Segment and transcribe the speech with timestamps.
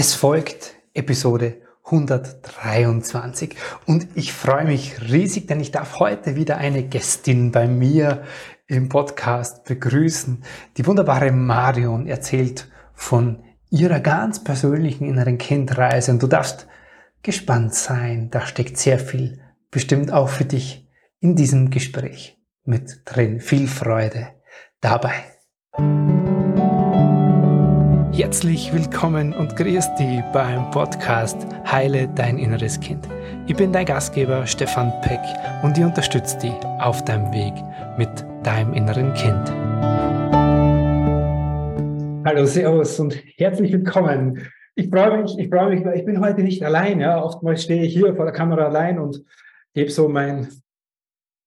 [0.00, 6.84] Es folgt Episode 123 und ich freue mich riesig, denn ich darf heute wieder eine
[6.84, 8.22] Gästin bei mir
[8.68, 10.44] im Podcast begrüßen.
[10.76, 16.68] Die wunderbare Marion erzählt von ihrer ganz persönlichen inneren Kindreise und du darfst
[17.24, 18.30] gespannt sein.
[18.30, 19.40] Da steckt sehr viel
[19.72, 20.88] bestimmt auch für dich
[21.18, 23.40] in diesem Gespräch mit drin.
[23.40, 24.28] Viel Freude
[24.80, 25.24] dabei.
[28.18, 31.36] Herzlich willkommen und grüß dich beim Podcast
[31.70, 33.08] Heile dein inneres Kind.
[33.46, 35.20] Ich bin dein Gastgeber Stefan Peck
[35.62, 37.54] und ich unterstütze dich auf deinem Weg
[37.96, 38.10] mit
[38.42, 39.48] deinem inneren Kind.
[42.26, 44.48] Hallo, Servus und herzlich willkommen.
[44.74, 46.98] Ich freue mich, ich freue mich, weil ich bin heute nicht allein.
[46.98, 47.22] Ja.
[47.22, 49.22] Oftmals stehe ich hier vor der Kamera allein und
[49.74, 50.48] gebe so mein,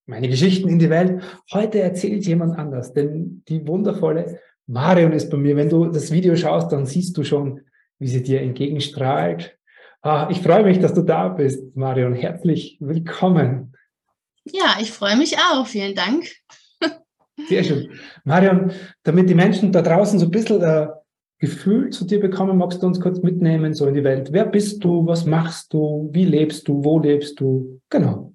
[0.06, 1.22] meine Geschichten in die Welt.
[1.52, 4.38] Heute erzählt jemand anders, denn die wundervolle
[4.72, 5.54] Marion ist bei mir.
[5.54, 7.60] Wenn du das Video schaust, dann siehst du schon,
[7.98, 9.58] wie sie dir entgegenstrahlt.
[10.00, 12.14] Ah, ich freue mich, dass du da bist, Marion.
[12.14, 13.74] Herzlich willkommen.
[14.44, 15.66] Ja, ich freue mich auch.
[15.66, 16.24] Vielen Dank.
[17.48, 17.90] Sehr schön.
[18.24, 20.88] Marion, damit die Menschen da draußen so ein bisschen äh,
[21.38, 24.32] Gefühl zu dir bekommen, magst du uns kurz mitnehmen, so in die Welt.
[24.32, 25.06] Wer bist du?
[25.06, 26.08] Was machst du?
[26.12, 26.82] Wie lebst du?
[26.82, 27.78] Wo lebst du?
[27.90, 28.32] Genau.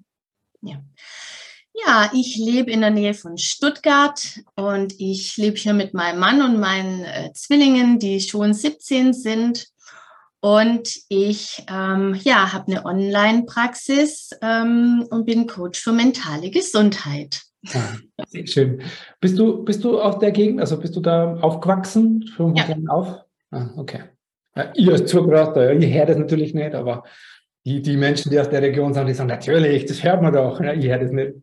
[0.62, 0.76] Ja.
[1.86, 4.20] Ja, ich lebe in der Nähe von Stuttgart
[4.56, 9.68] und ich lebe hier mit meinem Mann und meinen äh, Zwillingen, die schon 17 sind.
[10.40, 17.42] Und ich ähm, ja, habe eine Online-Praxis ähm, und bin Coach für mentale Gesundheit.
[17.72, 17.96] Ah,
[18.28, 18.82] sehr schön.
[19.20, 22.26] Bist du, bist du aus der Gegend, also bist du da aufgewachsen?
[22.34, 22.66] Schon ja.
[22.88, 23.20] auf?
[23.50, 24.02] Ah, okay.
[24.56, 27.04] Ja, ihr als Zuhörer, ihr hört das natürlich nicht, aber
[27.68, 30.58] die, die Menschen, die aus der Region sind, die sagen, natürlich, das hört man doch.
[30.60, 31.34] Ja, ich höre das nicht.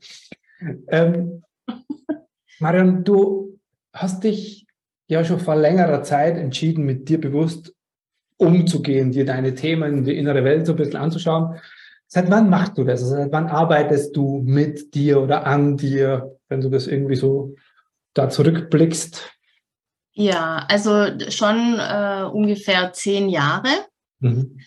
[0.88, 1.44] Ähm,
[2.60, 3.60] Marion, du
[3.94, 4.66] hast dich
[5.08, 7.74] ja schon vor längerer Zeit entschieden, mit dir bewusst
[8.38, 11.60] umzugehen, dir deine Themen, die innere Welt so ein bisschen anzuschauen.
[12.08, 13.04] Seit wann machst du das?
[13.04, 17.56] Also seit wann arbeitest du mit dir oder an dir, wenn du das irgendwie so
[18.16, 19.32] da zurückblickst?
[20.14, 23.70] Ja, also schon äh, ungefähr zehn Jahre.
[24.20, 24.58] Mhm.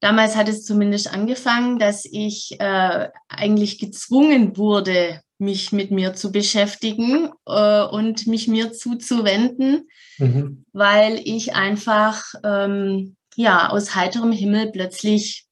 [0.00, 6.32] Damals hat es zumindest angefangen, dass ich äh, eigentlich gezwungen wurde, mich mit mir zu
[6.32, 9.88] beschäftigen äh, und mich mir zuzuwenden,
[10.18, 10.64] mhm.
[10.72, 15.46] weil ich einfach ähm, ja aus heiterem Himmel plötzlich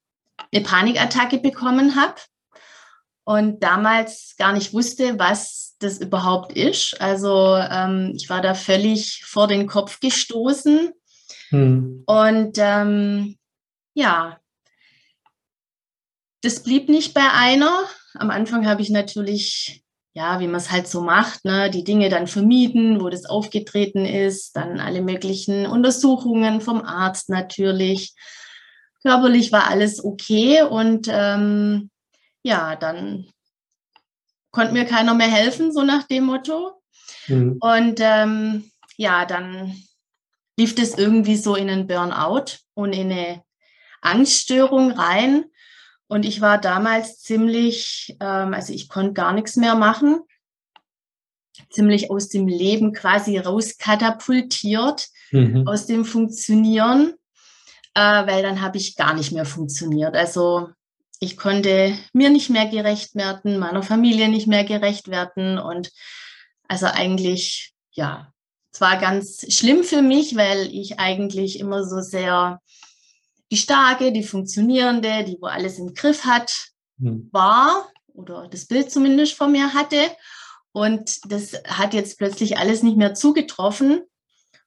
[0.52, 2.16] eine Panikattacke bekommen habe
[3.24, 7.00] und damals gar nicht wusste, was das überhaupt ist.
[7.00, 10.90] Also ähm, ich war da völlig vor den Kopf gestoßen
[11.50, 12.02] mhm.
[12.06, 13.36] und ähm,
[13.96, 14.38] ja,
[16.42, 17.84] das blieb nicht bei einer.
[18.14, 22.10] Am Anfang habe ich natürlich, ja, wie man es halt so macht, ne, die Dinge
[22.10, 28.14] dann vermieden, wo das aufgetreten ist, dann alle möglichen Untersuchungen vom Arzt natürlich.
[29.02, 31.90] Körperlich war alles okay und ähm,
[32.42, 33.26] ja, dann
[34.50, 36.82] konnte mir keiner mehr helfen, so nach dem Motto.
[37.28, 37.56] Mhm.
[37.60, 39.74] Und ähm, ja, dann
[40.58, 43.45] lief das irgendwie so in einen Burnout und in eine
[44.06, 45.44] Angststörung rein.
[46.08, 50.20] Und ich war damals ziemlich, ähm, also ich konnte gar nichts mehr machen,
[51.70, 55.66] ziemlich aus dem Leben quasi rauskatapultiert, mhm.
[55.66, 57.14] aus dem Funktionieren,
[57.94, 60.14] äh, weil dann habe ich gar nicht mehr funktioniert.
[60.14, 60.68] Also
[61.18, 65.90] ich konnte mir nicht mehr gerecht werden, meiner Familie nicht mehr gerecht werden und
[66.68, 68.32] also eigentlich, ja,
[68.72, 72.60] es war ganz schlimm für mich, weil ich eigentlich immer so sehr
[73.50, 77.28] die starke, die funktionierende, die wo alles im Griff hat, hm.
[77.32, 80.10] war oder das Bild zumindest von mir hatte.
[80.72, 84.02] Und das hat jetzt plötzlich alles nicht mehr zugetroffen.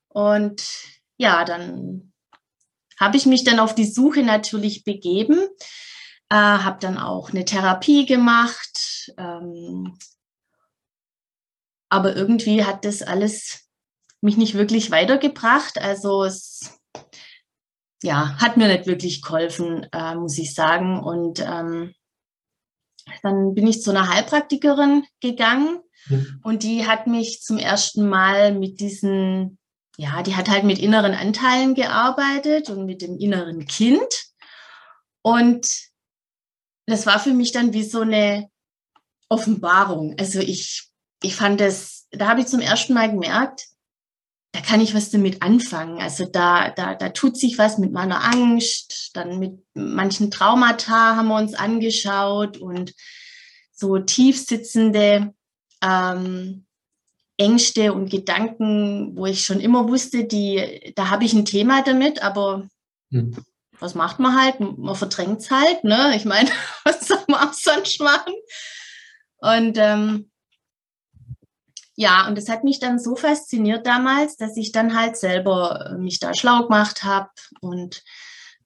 [0.07, 0.63] Und
[1.17, 2.13] ja, dann
[2.99, 5.37] habe ich mich dann auf die Suche natürlich begeben,
[6.29, 9.13] äh, habe dann auch eine Therapie gemacht.
[9.17, 9.97] Ähm,
[11.89, 13.69] aber irgendwie hat das alles
[14.21, 15.79] mich nicht wirklich weitergebracht.
[15.79, 16.79] Also es
[18.01, 20.99] ja, hat mir nicht wirklich geholfen, äh, muss ich sagen.
[20.99, 21.93] Und ähm,
[23.23, 26.39] dann bin ich zu einer Heilpraktikerin gegangen mhm.
[26.43, 29.57] und die hat mich zum ersten Mal mit diesen,
[29.97, 34.27] ja, die hat halt mit inneren Anteilen gearbeitet und mit dem inneren Kind.
[35.21, 35.67] Und
[36.85, 38.49] das war für mich dann wie so eine
[39.27, 40.15] Offenbarung.
[40.17, 40.89] Also ich,
[41.21, 43.68] ich fand das, da habe ich zum ersten Mal gemerkt,
[44.51, 46.01] da kann ich was damit anfangen.
[46.01, 51.27] Also da, da, da tut sich was mit meiner Angst, dann mit manchen Traumata haben
[51.27, 52.93] wir uns angeschaut und
[53.71, 55.33] so tiefsitzende
[55.83, 56.65] ähm,
[57.37, 62.21] Ängste und Gedanken, wo ich schon immer wusste, die, da habe ich ein Thema damit,
[62.21, 62.67] aber
[63.11, 63.37] hm.
[63.79, 64.59] was macht man halt?
[64.59, 66.13] Man verdrängt es halt, ne?
[66.15, 66.49] Ich meine,
[66.83, 68.33] was soll man auch sonst machen?
[69.37, 70.29] Und ähm,
[71.99, 76.21] ja, und das hat mich dann so fasziniert damals, dass ich dann halt selber mich
[76.21, 77.29] da schlau gemacht habe
[77.59, 78.03] und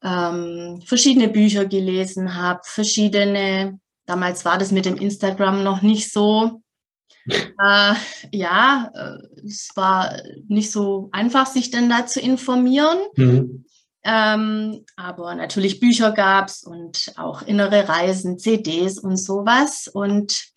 [0.03, 6.61] ähm, verschiedene Bücher gelesen habe, verschiedene, damals war das mit dem Instagram noch nicht so,
[7.25, 7.93] äh,
[8.31, 10.15] ja, äh, es war
[10.47, 12.99] nicht so einfach, sich dann da zu informieren.
[13.15, 13.65] Mhm.
[14.03, 19.87] Ähm, aber natürlich Bücher gab es und auch innere Reisen, CDs und sowas.
[19.87, 20.52] Und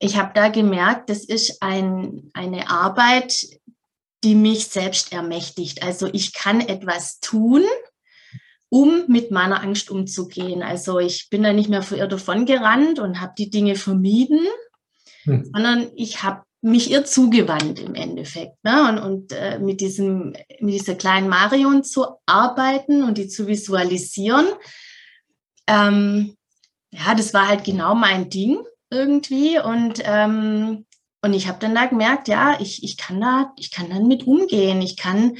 [0.00, 3.46] ich habe da gemerkt, das ist ein, eine Arbeit,
[4.24, 5.82] die mich selbst ermächtigt.
[5.82, 7.62] Also ich kann etwas tun,
[8.70, 10.62] um mit meiner Angst umzugehen.
[10.62, 14.40] Also ich bin da nicht mehr vor ihr davon gerannt und habe die Dinge vermieden,
[15.24, 15.50] hm.
[15.52, 18.62] sondern ich habe mich ihr zugewandt im Endeffekt.
[18.64, 18.88] Ne?
[18.88, 24.46] Und, und äh, mit, diesem, mit dieser kleinen Marion zu arbeiten und die zu visualisieren,
[25.66, 26.36] ähm,
[26.90, 29.58] ja, das war halt genau mein Ding irgendwie.
[29.58, 30.86] Und, ähm,
[31.22, 34.26] und ich habe dann da gemerkt, ja, ich, ich kann da, ich kann dann mit
[34.26, 34.82] umgehen.
[34.82, 35.38] Ich kann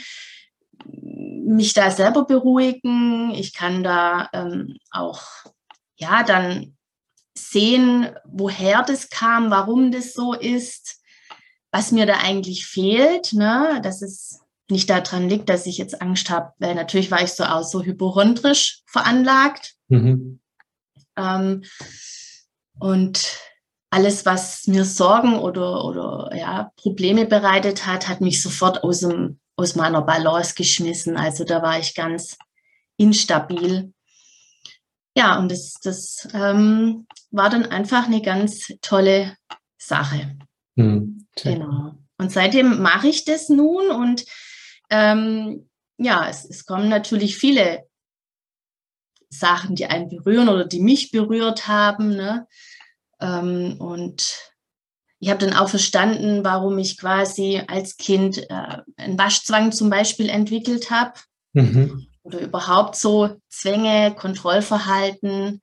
[0.85, 3.33] mich da selber beruhigen.
[3.35, 5.23] Ich kann da ähm, auch,
[5.97, 6.77] ja, dann
[7.37, 11.01] sehen, woher das kam, warum das so ist,
[11.73, 13.81] was mir da eigentlich fehlt, ne?
[13.83, 17.45] dass es nicht daran liegt, dass ich jetzt Angst habe, weil natürlich war ich so
[17.45, 19.75] auch so hypochondrisch veranlagt.
[19.89, 20.41] Mhm.
[21.17, 21.63] Ähm,
[22.81, 23.39] und
[23.91, 29.41] alles, was mir Sorgen oder, oder ja, Probleme bereitet hat, hat mich sofort aus, dem,
[29.57, 31.17] aus meiner Balance geschmissen.
[31.17, 32.39] Also da war ich ganz
[32.97, 33.93] instabil.
[35.17, 39.37] Ja, und das, das ähm, war dann einfach eine ganz tolle
[39.77, 40.37] Sache.
[40.77, 41.27] Mhm.
[41.43, 41.95] Genau.
[42.17, 44.25] Und seitdem mache ich das nun und
[44.91, 45.69] ähm,
[45.99, 47.90] ja, es, es kommen natürlich viele
[49.31, 52.17] Sachen, die einen berühren oder die mich berührt haben.
[52.17, 52.47] Ne?
[53.21, 54.53] Ähm, und
[55.21, 60.29] ich habe dann auch verstanden, warum ich quasi als Kind äh, einen Waschzwang zum Beispiel
[60.29, 61.13] entwickelt habe.
[61.53, 62.07] Mhm.
[62.23, 65.61] Oder überhaupt so Zwänge, Kontrollverhalten,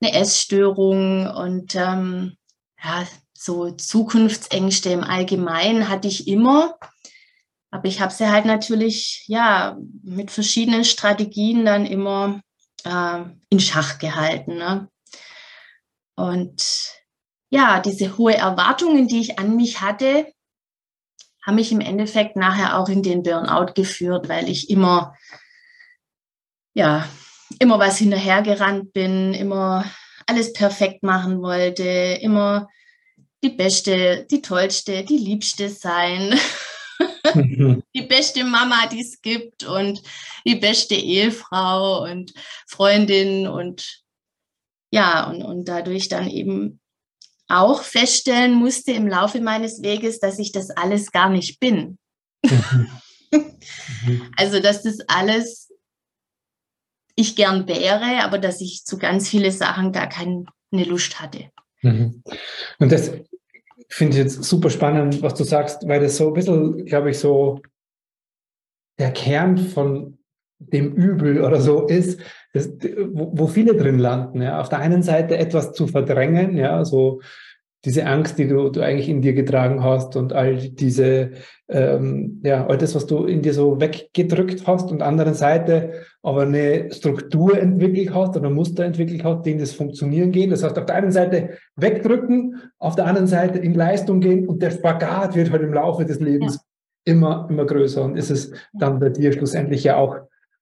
[0.00, 2.36] eine Essstörung und ähm,
[2.82, 6.76] ja, so Zukunftsängste im Allgemeinen hatte ich immer.
[7.70, 12.40] Aber ich habe sie halt natürlich ja mit verschiedenen Strategien dann immer
[12.84, 14.56] äh, in Schach gehalten.
[14.56, 14.88] Ne?
[16.16, 16.94] Und
[17.50, 20.32] ja, diese hohe Erwartungen, die ich an mich hatte,
[21.42, 25.16] haben mich im Endeffekt nachher auch in den Burnout geführt, weil ich immer,
[26.74, 27.08] ja,
[27.58, 29.84] immer was hinterhergerannt bin, immer
[30.26, 32.68] alles perfekt machen wollte, immer
[33.42, 36.38] die beste, die tollste, die liebste sein.
[37.94, 40.02] die beste Mama, die es gibt und
[40.46, 42.32] die beste Ehefrau und
[42.66, 44.02] Freundin und
[44.92, 46.80] ja, und, und dadurch dann eben
[47.48, 51.98] auch feststellen musste im Laufe meines Weges, dass ich das alles gar nicht bin.
[52.44, 52.90] Mhm.
[54.36, 55.72] also, dass das alles
[57.16, 61.50] ich gern wäre, aber dass ich zu ganz viele Sachen gar keine Lust hatte.
[61.82, 62.22] Mhm.
[62.78, 63.12] Und das
[63.90, 67.18] finde ich jetzt super spannend, was du sagst, weil das so ein bisschen, glaube ich,
[67.18, 67.60] so
[68.98, 70.18] der Kern von
[70.58, 72.20] dem Übel oder so ist,
[72.52, 72.70] das,
[73.12, 74.42] wo, wo, viele drin landen.
[74.42, 74.60] Ja.
[74.60, 77.20] Auf der einen Seite etwas zu verdrängen, ja, so
[77.84, 81.30] diese Angst, die du, du eigentlich in dir getragen hast und all diese,
[81.68, 86.42] ähm, ja, all das, was du in dir so weggedrückt hast und anderen Seite aber
[86.42, 90.52] eine Struktur entwickelt hast oder Muster entwickelt hast, denen das Funktionieren geht.
[90.52, 94.60] Das heißt, auf der einen Seite wegdrücken, auf der anderen Seite in Leistung gehen und
[94.60, 96.56] der Spagat wird halt im Laufe des Lebens
[97.06, 97.14] ja.
[97.14, 100.18] immer, immer größer und ist es dann bei dir schlussendlich ja auch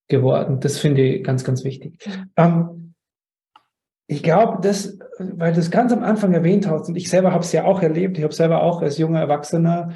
[0.06, 0.60] geworden.
[0.60, 1.98] Das finde ich ganz, ganz wichtig.
[2.36, 2.87] Ähm,
[4.08, 7.44] ich glaube, das, weil du es ganz am Anfang erwähnt hast, und ich selber habe
[7.44, 9.90] es ja auch erlebt, ich habe selber auch als junger Erwachsener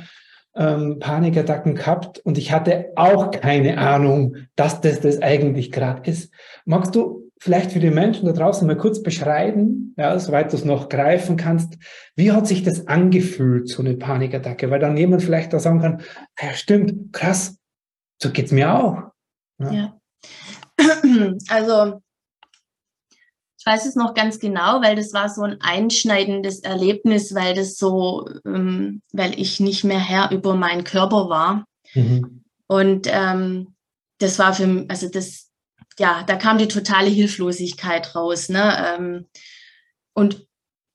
[0.54, 6.30] ähm, Panikattacken gehabt und ich hatte auch keine Ahnung, dass das das eigentlich gerade ist.
[6.66, 10.66] Magst du vielleicht für die Menschen da draußen mal kurz beschreiben, ja, soweit du es
[10.66, 11.78] noch greifen kannst,
[12.14, 14.70] wie hat sich das angefühlt, so eine Panikattacke?
[14.70, 16.02] Weil dann jemand vielleicht da sagen kann,
[16.40, 17.56] ja stimmt, krass,
[18.20, 18.98] so geht's mir auch.
[19.58, 19.72] ja.
[19.72, 19.98] ja.
[21.48, 22.00] Also
[23.62, 27.76] ich weiß es noch ganz genau, weil das war so ein einschneidendes Erlebnis, weil das
[27.76, 31.64] so, ähm, weil ich nicht mehr Herr über meinen Körper war.
[31.94, 32.42] Mhm.
[32.66, 33.76] Und ähm,
[34.18, 35.48] das war für also das,
[35.96, 38.48] ja, da kam die totale Hilflosigkeit raus.
[38.48, 38.96] Ne?
[38.98, 39.28] Ähm,
[40.12, 40.44] und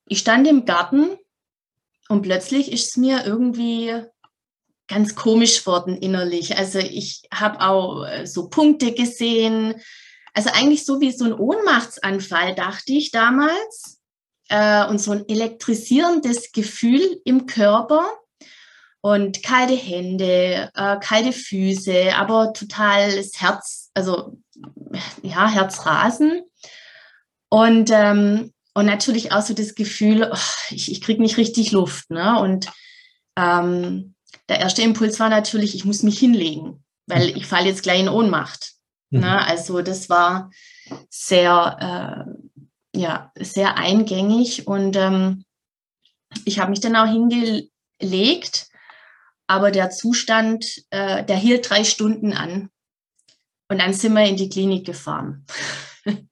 [0.06, 1.16] ich stand im Garten
[2.10, 3.94] und plötzlich ist es mir irgendwie
[4.90, 6.58] ganz komisch worden innerlich.
[6.58, 9.76] Also ich habe auch äh, so Punkte gesehen,
[10.38, 13.98] also eigentlich so wie so ein Ohnmachtsanfall, dachte ich damals.
[14.50, 18.08] Äh, und so ein elektrisierendes Gefühl im Körper
[19.01, 24.38] und kalte Hände, äh, kalte Füße, aber totales Herz, also
[25.24, 26.44] ja, Herzrasen.
[27.50, 30.38] Und, ähm, und natürlich auch so das Gefühl, oh,
[30.70, 32.12] ich, ich kriege nicht richtig Luft.
[32.12, 32.39] Ne?
[32.39, 32.67] Und
[33.36, 34.13] ähm,
[34.50, 38.10] der erste Impuls war natürlich, ich muss mich hinlegen, weil ich falle jetzt gleich in
[38.10, 38.76] Ohnmacht.
[39.10, 39.22] Mhm.
[39.22, 39.46] Ne?
[39.46, 40.52] Also das war
[41.10, 42.26] sehr,
[42.96, 45.46] äh, ja, sehr eingängig und ähm,
[46.46, 48.68] ich habe mich dann auch hingelegt,
[49.48, 52.70] aber der Zustand, äh, der hielt drei Stunden an.
[53.70, 55.46] Und dann sind wir in die Klinik gefahren.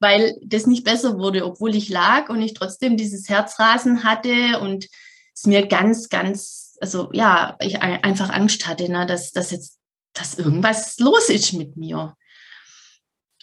[0.00, 4.86] Weil das nicht besser wurde, obwohl ich lag und ich trotzdem dieses Herzrasen hatte und
[5.34, 9.79] es mir ganz, ganz, also ja, ich einfach Angst hatte, ne, dass, dass jetzt
[10.12, 12.14] dass irgendwas los ist mit mir.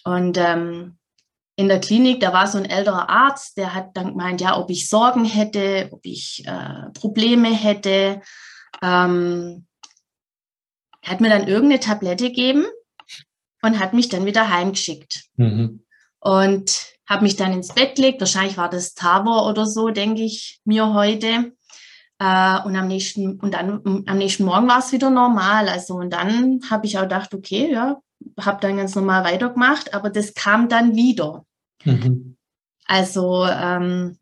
[0.04, 0.98] Und ähm,
[1.56, 4.70] in der Klinik, da war so ein älterer Arzt, der hat dann gemeint, ja, ob
[4.70, 8.22] ich Sorgen hätte, ob ich äh, Probleme hätte.
[8.82, 9.66] Ähm,
[11.02, 12.66] er hat mir dann irgendeine Tablette gegeben
[13.62, 15.26] und hat mich dann wieder heimgeschickt.
[15.36, 15.84] Mhm.
[16.20, 18.20] Und habe mich dann ins Bett gelegt.
[18.20, 21.54] Wahrscheinlich war das Tavor oder so, denke ich mir heute.
[22.20, 25.70] Äh, und am nächsten, und dann am nächsten Morgen war es wieder normal.
[25.70, 28.02] Also, und dann habe ich auch gedacht, okay, ja,
[28.40, 31.46] habe dann ganz normal weitergemacht, aber das kam dann wieder.
[31.84, 32.38] Mhm.
[32.86, 34.18] Also, ähm,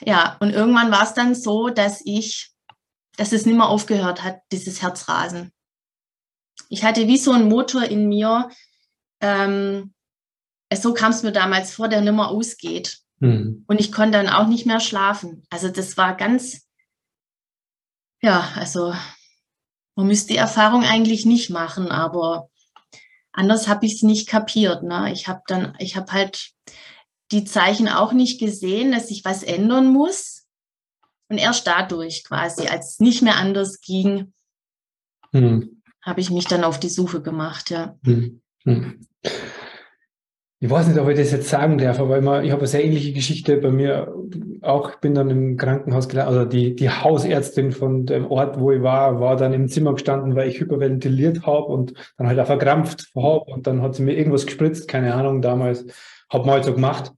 [0.00, 2.52] ja, und irgendwann war es dann so, dass ich,
[3.16, 5.52] dass es nicht mehr aufgehört hat, dieses Herzrasen.
[6.68, 8.48] Ich hatte wie so einen Motor in mir,
[9.20, 9.92] ähm,
[10.72, 13.00] so kam es mir damals vor, der nicht mehr ausgeht.
[13.20, 13.64] Mhm.
[13.68, 15.44] Und ich konnte dann auch nicht mehr schlafen.
[15.50, 16.66] Also das war ganz,
[18.22, 18.94] ja, also
[19.94, 22.50] man müsste die Erfahrung eigentlich nicht machen, aber
[23.32, 24.82] anders habe ich es nicht kapiert.
[24.82, 25.12] Ne?
[25.12, 26.52] Ich habe dann, ich habe halt
[27.30, 30.46] die Zeichen auch nicht gesehen, dass ich was ändern muss.
[31.28, 34.32] Und erst dadurch quasi, als es nicht mehr anders ging,
[35.30, 35.80] hm.
[36.02, 37.96] habe ich mich dann auf die Suche gemacht, ja.
[38.02, 38.42] Hm.
[38.64, 39.06] Hm
[40.62, 42.84] ich weiß nicht, ob ich das jetzt sagen darf, aber immer, ich habe eine sehr
[42.84, 44.14] ähnliche Geschichte bei mir
[44.60, 44.90] auch.
[44.90, 48.82] Ich bin dann im Krankenhaus gelandet, also die, die Hausärztin von dem Ort, wo ich
[48.82, 53.10] war, war dann im Zimmer gestanden, weil ich hyperventiliert habe und dann halt auch verkrampft
[53.16, 55.86] habe und dann hat sie mir irgendwas gespritzt, keine Ahnung, damals,
[56.30, 57.10] habe mal halt so gemacht.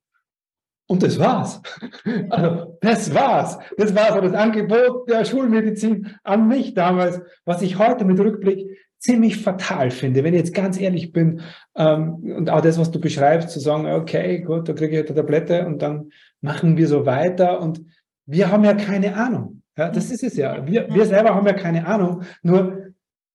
[0.87, 1.61] Und das war's.
[2.31, 3.59] Also, das war's.
[3.77, 8.69] Das war so das Angebot der Schulmedizin an mich damals, was ich heute mit Rückblick
[9.03, 11.41] ziemlich fatal finde, wenn ich jetzt ganz ehrlich bin.
[11.77, 15.15] Ähm, und auch das, was du beschreibst, zu sagen, okay, gut, da kriege ich eine
[15.15, 17.61] Tablette und dann machen wir so weiter.
[17.61, 17.83] Und
[18.27, 19.63] wir haben ja keine Ahnung.
[19.77, 20.65] Ja, das ist es ja.
[20.67, 22.23] Wir, wir selber haben ja keine Ahnung.
[22.43, 22.93] Nur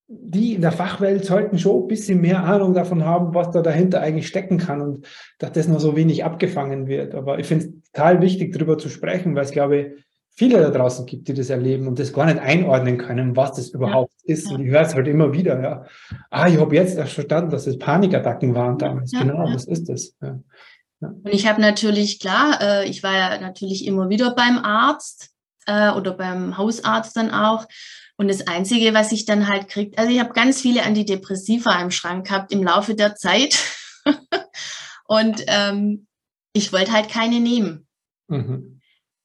[0.08, 4.00] die in der Fachwelt sollten schon ein bisschen mehr Ahnung davon haben, was da dahinter
[4.00, 5.08] eigentlich stecken kann und
[5.38, 7.14] dass das noch so wenig abgefangen wird.
[7.14, 10.06] Aber ich finde es total wichtig, darüber zu sprechen, weil es, glaube ich,
[10.38, 13.70] viele da draußen gibt, die das erleben und das gar nicht einordnen können, was das
[13.70, 14.36] überhaupt ja.
[14.36, 14.51] ist.
[14.51, 15.86] Und ich höre es halt immer wieder, ja.
[16.29, 19.12] Ah, ich habe jetzt erst verstanden, dass es Panikattacken waren damals.
[19.12, 20.15] Ja, genau, das ist es.
[20.22, 20.39] Ja.
[21.00, 25.32] Und ich habe natürlich, klar, äh, ich war ja natürlich immer wieder beim Arzt
[25.65, 27.65] äh, oder beim Hausarzt dann auch.
[28.15, 31.89] Und das Einzige, was ich dann halt kriegt, also ich habe ganz viele Antidepressiva im
[31.89, 33.58] Schrank gehabt im Laufe der Zeit.
[35.08, 36.06] und ähm,
[36.53, 37.88] ich wollte halt keine nehmen.
[38.27, 38.76] Mhm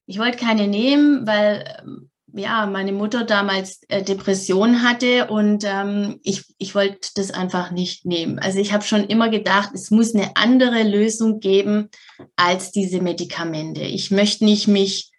[0.07, 6.19] ich wollte keine nehmen, weil ähm, ja, meine Mutter damals äh, Depression hatte und ähm,
[6.23, 8.39] ich, ich wollte das einfach nicht nehmen.
[8.39, 11.91] Also ich habe schon immer gedacht, es muss eine andere Lösung geben
[12.37, 13.83] als diese Medikamente.
[13.83, 15.13] Ich möchte nicht mich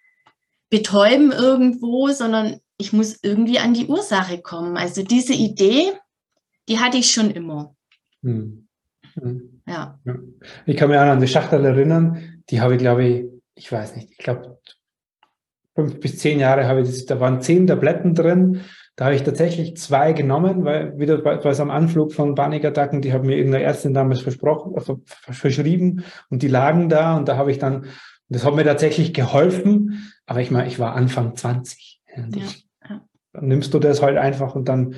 [0.70, 4.76] betäuben irgendwo, sondern ich muss irgendwie an die Ursache kommen.
[4.76, 5.92] Also diese Idee,
[6.68, 7.76] die hatte ich schon immer.
[8.24, 8.68] Hm.
[9.14, 9.62] Hm.
[9.68, 10.00] Ja.
[10.04, 10.16] ja.
[10.66, 13.96] Ich kann mich auch an die Schachtel erinnern, die habe ich, glaube ich, ich weiß
[13.96, 14.60] nicht, ich glaube
[15.76, 18.62] fünf bis zehn Jahre habe ich das, da waren zehn Tabletten drin.
[18.96, 23.02] Da habe ich tatsächlich zwei genommen, weil wieder bei, bei so einem Anflug von Panikattacken,
[23.02, 27.36] die haben mir irgendeine Ärztin damals versprochen, also verschrieben und die lagen da und da
[27.36, 27.86] habe ich dann,
[28.30, 32.02] das hat mir tatsächlich geholfen, aber ich meine, ich war Anfang 20.
[32.16, 32.28] Ja.
[32.36, 32.68] Ich,
[33.34, 34.94] dann nimmst du das halt einfach und dann,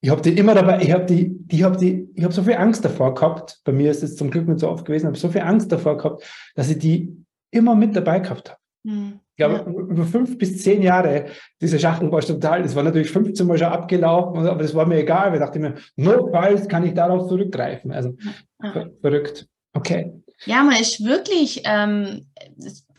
[0.00, 2.56] ich habe die immer dabei, ich habe die, ich habe die, ich habe so viel
[2.56, 5.28] Angst davor gehabt, bei mir ist es zum Glück nicht so oft gewesen, habe so
[5.28, 6.24] viel Angst davor gehabt,
[6.56, 7.25] dass ich die
[7.56, 8.60] immer mit dabei gehabt habe.
[8.84, 9.20] Mhm.
[9.30, 9.82] Ich glaube, ja.
[9.94, 11.26] über fünf bis zehn Jahre,
[11.60, 14.98] diese Schachtel war total, das war natürlich 15 Mal schon abgelaufen, aber das war mir
[15.00, 17.92] egal, ich dachte mir, notfalls kann ich darauf zurückgreifen.
[17.92, 18.14] Also
[18.62, 18.86] ja.
[19.02, 19.46] verrückt.
[19.74, 20.12] Okay.
[20.44, 22.26] Ja, man ist wirklich, ähm,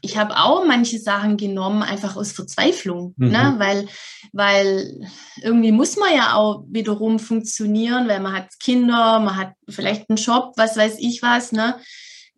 [0.01, 3.25] ich habe auch manche Sachen genommen, einfach aus Verzweiflung, ne?
[3.25, 3.31] mhm.
[3.31, 3.55] ne?
[3.57, 3.87] weil,
[4.33, 5.07] weil
[5.41, 10.17] irgendwie muss man ja auch wiederum funktionieren, weil man hat Kinder, man hat vielleicht einen
[10.17, 11.51] Job, was weiß ich was.
[11.51, 11.77] Ne?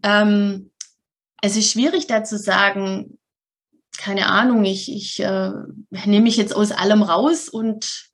[0.04, 0.72] Ähm,
[1.42, 3.18] es ist schwierig da zu sagen,
[3.98, 5.52] keine Ahnung, ich, ich äh,
[5.90, 8.10] nehme mich jetzt aus allem raus und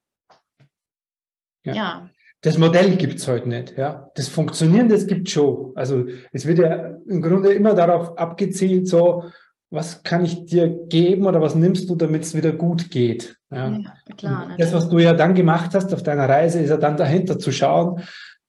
[1.63, 1.73] ja.
[1.73, 2.09] ja.
[2.41, 3.75] Das Modell gibt es heute nicht.
[3.75, 4.11] Ja?
[4.15, 5.71] Das Funktionieren, das gibt schon.
[5.75, 9.23] Also es wird ja im Grunde immer darauf abgezielt, so,
[9.71, 13.35] was kann ich dir geben oder was nimmst du, damit es wieder gut geht.
[13.51, 13.71] Ja?
[13.71, 16.97] ja klar, das, was du ja dann gemacht hast auf deiner Reise, ist ja dann
[16.97, 18.03] dahinter zu schauen,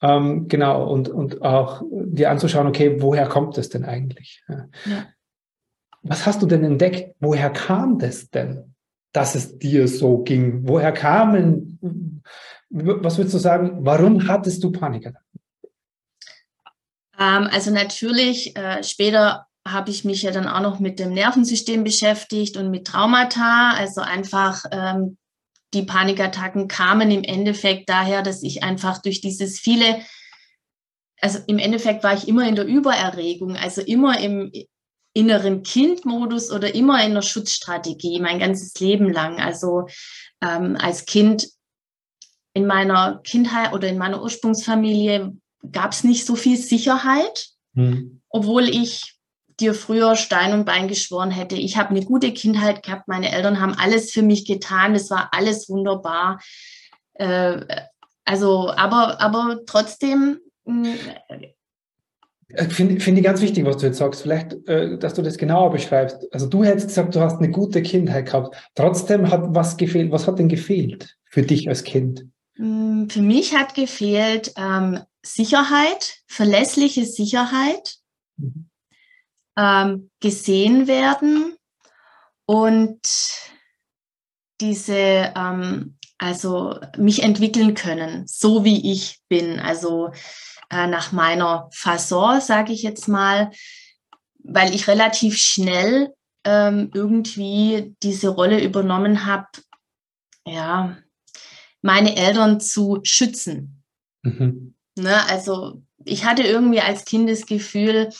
[0.06, 4.42] ähm, genau, und, und auch dir anzuschauen, okay, woher kommt das denn eigentlich?
[4.48, 4.68] Ja.
[4.84, 5.06] Ja.
[6.02, 7.14] Was hast du denn entdeckt?
[7.18, 8.74] Woher kam das denn,
[9.12, 10.68] dass es dir so ging?
[10.68, 12.22] Woher kamen,
[12.70, 15.26] was würdest du sagen, warum hattest du Panikattacken?
[17.18, 21.82] Ähm, also natürlich, äh, später habe ich mich ja dann auch noch mit dem Nervensystem
[21.82, 23.72] beschäftigt und mit Traumata.
[23.76, 25.16] Also einfach ähm,
[25.74, 30.00] die Panikattacken kamen im Endeffekt daher, dass ich einfach durch dieses viele,
[31.20, 34.52] also im Endeffekt war ich immer in der Übererregung, also immer im
[35.12, 39.40] inneren Kindmodus oder immer in der Schutzstrategie mein ganzes Leben lang.
[39.40, 39.86] Also
[40.42, 41.48] ähm, als Kind
[42.52, 45.32] in meiner Kindheit oder in meiner Ursprungsfamilie
[45.72, 48.20] gab es nicht so viel Sicherheit, hm.
[48.28, 49.15] obwohl ich
[49.60, 51.56] dir früher Stein und Bein geschworen hätte.
[51.56, 55.30] Ich habe eine gute Kindheit gehabt, meine Eltern haben alles für mich getan, es war
[55.32, 56.40] alles wunderbar.
[57.14, 57.64] Äh,
[58.24, 60.40] also, aber, aber trotzdem.
[62.48, 64.22] Ich finde find ich ganz wichtig, was du jetzt sagst.
[64.22, 66.26] Vielleicht, äh, dass du das genauer beschreibst.
[66.32, 68.56] Also du hättest gesagt, du hast eine gute Kindheit gehabt.
[68.74, 70.10] Trotzdem hat was gefehlt.
[70.10, 72.26] Was hat denn gefehlt für dich als Kind?
[72.56, 77.96] Mm, für mich hat gefehlt ähm, Sicherheit, verlässliche Sicherheit,
[78.36, 78.65] mhm.
[79.56, 81.56] Ähm, gesehen werden
[82.46, 83.00] und
[84.60, 90.10] diese, ähm, also mich entwickeln können, so wie ich bin, also
[90.70, 93.50] äh, nach meiner Fasson, sage ich jetzt mal,
[94.38, 96.14] weil ich relativ schnell
[96.44, 99.48] ähm, irgendwie diese Rolle übernommen habe,
[100.46, 100.96] ja,
[101.82, 103.82] meine Eltern zu schützen.
[104.22, 104.74] Mhm.
[104.96, 108.10] Ne, also ich hatte irgendwie als Kind das Gefühl,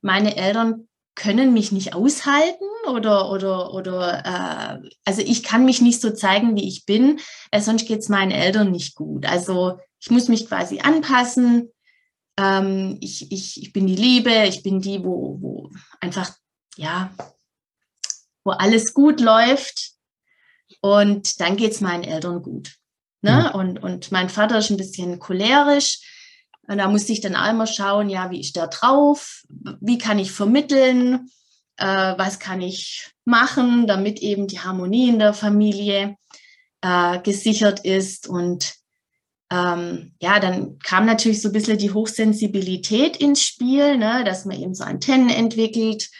[0.00, 6.00] meine Eltern können mich nicht aushalten oder oder oder äh, also ich kann mich nicht
[6.00, 7.20] so zeigen, wie ich bin,
[7.52, 9.24] weil sonst geht es meinen Eltern nicht gut.
[9.26, 11.70] Also ich muss mich quasi anpassen.
[12.36, 15.70] Ähm, ich, ich, ich bin die Liebe, ich bin die, wo, wo
[16.00, 16.32] einfach,
[16.76, 17.14] ja,
[18.44, 19.92] wo alles gut läuft.
[20.80, 22.74] Und dann geht es meinen Eltern gut.
[23.22, 23.50] Ne?
[23.52, 23.58] Mhm.
[23.58, 26.00] Und, und mein Vater ist ein bisschen cholerisch.
[26.66, 29.42] Und da musste ich dann einmal schauen, ja, wie ist der drauf?
[29.80, 31.28] Wie kann ich vermitteln?
[31.76, 36.16] Äh, was kann ich machen, damit eben die Harmonie in der Familie
[36.80, 38.26] äh, gesichert ist?
[38.28, 38.74] Und
[39.50, 44.24] ähm, ja, dann kam natürlich so ein bisschen die Hochsensibilität ins Spiel, ne?
[44.24, 46.10] dass man eben so Antennen entwickelt.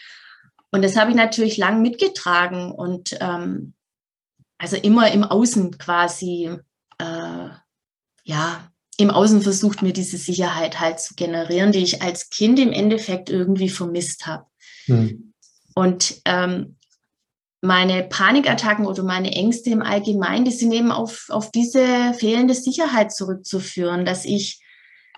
[0.71, 3.73] Und das habe ich natürlich lang mitgetragen und ähm,
[4.57, 6.49] also immer im Außen quasi
[6.97, 7.49] äh,
[8.23, 12.71] ja, im Außen versucht, mir diese Sicherheit halt zu generieren, die ich als Kind im
[12.71, 14.45] Endeffekt irgendwie vermisst habe.
[14.85, 15.33] Hm.
[15.75, 16.77] Und ähm,
[17.61, 23.11] meine Panikattacken oder meine Ängste im Allgemeinen, die sind eben auf, auf diese fehlende Sicherheit
[23.11, 24.61] zurückzuführen, dass ich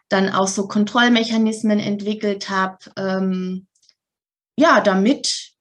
[0.10, 3.68] dann auch so Kontrollmechanismen entwickelt habe, ähm,
[4.58, 5.52] ja, damit,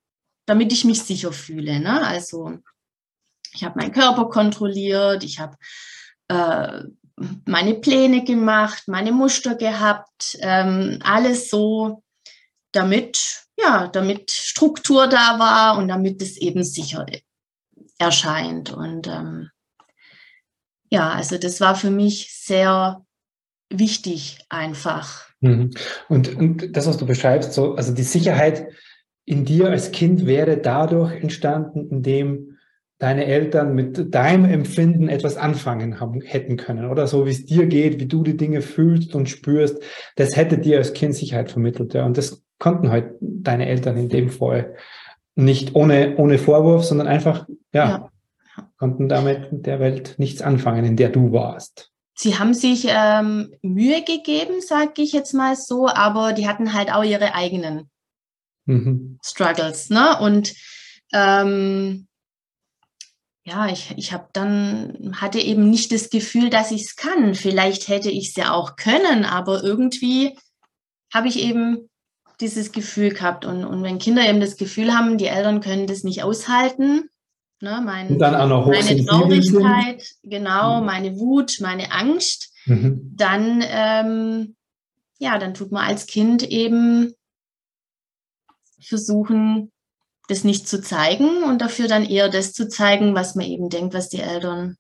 [0.47, 1.81] damit ich mich sicher fühle.
[1.81, 2.07] Ne?
[2.07, 2.59] Also
[3.53, 5.57] ich habe meinen Körper kontrolliert, ich habe
[6.29, 6.85] äh,
[7.45, 12.03] meine Pläne gemacht, meine Muster gehabt, ähm, alles so,
[12.73, 17.07] damit, ja, damit Struktur da war und damit es eben sicher
[17.99, 18.73] erscheint.
[18.73, 19.51] Und ähm,
[20.91, 23.05] ja, also das war für mich sehr
[23.71, 25.27] wichtig einfach.
[25.41, 25.71] Mhm.
[26.09, 28.69] Und, und das, was du beschreibst, so, also die Sicherheit
[29.25, 32.56] in dir als Kind wäre dadurch entstanden, indem
[32.99, 37.67] deine Eltern mit deinem Empfinden etwas anfangen haben, hätten können oder so, wie es dir
[37.67, 39.83] geht, wie du die Dinge fühlst und spürst,
[40.17, 41.95] das hätte dir als Kind Sicherheit vermittelt.
[41.95, 42.07] Ja.
[42.07, 44.77] Und das konnten halt deine Eltern in dem Fall
[45.35, 48.11] nicht ohne, ohne Vorwurf, sondern einfach, ja,
[48.57, 48.71] ja.
[48.79, 51.91] konnten damit mit der Welt nichts anfangen, in der du warst.
[52.15, 56.91] Sie haben sich ähm, Mühe gegeben, sage ich jetzt mal so, aber die hatten halt
[56.91, 57.91] auch ihre eigenen
[58.65, 59.19] mhm.
[59.23, 60.19] Struggles, ne?
[60.19, 60.55] Und
[61.13, 62.07] ähm,
[63.47, 67.37] ja, ich, ich habe dann, hatte eben nicht das Gefühl, dass ich es kann.
[67.37, 70.37] Vielleicht hätte ich es ja auch können, aber irgendwie
[71.15, 71.89] habe ich eben
[72.41, 73.45] dieses Gefühl gehabt.
[73.45, 77.09] Und, und wenn Kinder eben das Gefühl haben, die Eltern können das nicht aushalten,
[77.61, 80.87] ne, mein, und dann auch noch meine Traurigkeit, genau, mhm.
[80.87, 83.13] meine Wut, meine Angst, mhm.
[83.15, 84.57] dann, ähm,
[85.21, 87.15] ja, dann tut man als Kind eben
[88.81, 89.71] versuchen,
[90.29, 93.95] das nicht zu zeigen und dafür dann eher das zu zeigen, was man eben denkt,
[93.95, 94.77] was die Eltern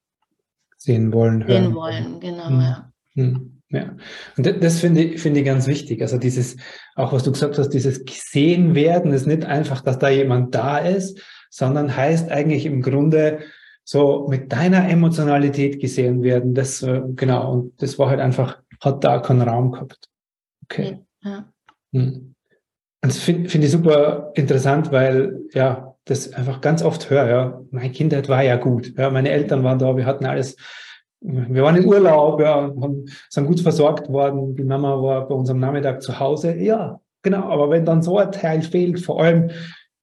[0.76, 1.44] sehen wollen.
[1.46, 1.74] Sehen hören.
[1.74, 2.60] wollen, genau, mhm.
[2.60, 2.92] ja.
[3.14, 3.52] Mhm.
[3.68, 3.96] Ja,
[4.36, 6.00] und das finde ich, finde ich ganz wichtig.
[6.00, 6.56] Also dieses,
[6.94, 10.78] auch was du gesagt hast, dieses gesehen werden ist nicht einfach, dass da jemand da
[10.78, 13.40] ist, sondern heißt eigentlich im Grunde
[13.82, 16.54] so mit deiner Emotionalität gesehen werden.
[16.54, 17.52] Das, äh, genau.
[17.52, 20.08] Und das war halt einfach, hat da keinen Raum gehabt.
[20.64, 21.00] Okay.
[21.22, 21.52] Ja.
[21.92, 22.35] Hm.
[23.02, 27.60] Und das finde find ich super interessant, weil, ja, das einfach ganz oft höre, ja,
[27.70, 28.96] meine Kindheit war ja gut.
[28.96, 30.56] Ja, meine Eltern waren da, wir hatten alles
[31.20, 34.54] wir waren in Urlaub, ja, haben, sind gut versorgt worden.
[34.54, 36.54] Die Mama war bei uns am Nachmittag zu Hause.
[36.56, 37.48] Ja, genau.
[37.48, 39.50] Aber wenn dann so ein Teil fehlt, vor allem